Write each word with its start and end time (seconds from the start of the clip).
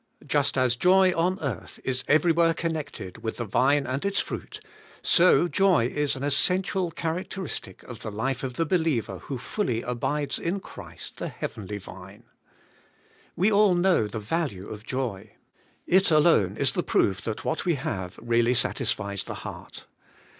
Just 0.25 0.57
as 0.57 0.75
joy 0.75 1.13
on 1.15 1.37
earth 1.41 1.79
is 1.83 2.03
every 2.07 2.31
where 2.31 2.55
connected 2.55 3.19
with 3.21 3.37
the 3.37 3.45
vine 3.45 3.85
and 3.85 4.03
its 4.03 4.19
fruit, 4.19 4.59
so 5.03 5.47
joy 5.47 5.85
is 5.85 6.15
an 6.15 6.23
essential 6.23 6.89
characteristic 6.89 7.83
of 7.83 7.99
the 7.99 8.09
life 8.11 8.41
of 8.43 8.55
the 8.55 8.65
believer 8.65 9.19
who 9.19 9.37
fully 9.37 9.83
abides 9.83 10.39
in 10.39 10.59
Christ, 10.59 11.17
the 11.17 11.27
heavenly 11.27 11.77
Vine. 11.77 12.23
We 13.35 13.51
all 13.51 13.75
know 13.75 14.07
the 14.07 14.17
value 14.17 14.67
of 14.69 14.87
joy. 14.87 15.33
It 15.85 16.09
alone 16.09 16.57
is 16.57 16.71
the 16.71 16.81
proof 16.81 17.21
that 17.21 17.45
what 17.45 17.63
we 17.65 17.75
have 17.75 18.17
really 18.23 18.55
satisfies 18.55 19.23
the 19.25 19.35
heart. 19.45 19.85